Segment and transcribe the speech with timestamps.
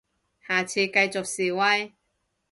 [0.47, 1.93] 下次繼續示威